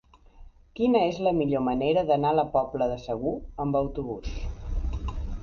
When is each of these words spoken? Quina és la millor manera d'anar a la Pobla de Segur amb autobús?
Quina 0.77 1.01
és 1.09 1.19
la 1.27 1.33
millor 1.41 1.63
manera 1.67 2.05
d'anar 2.07 2.33
a 2.35 2.37
la 2.39 2.47
Pobla 2.57 2.89
de 2.95 2.99
Segur 3.05 3.35
amb 3.67 3.79
autobús? 3.83 4.35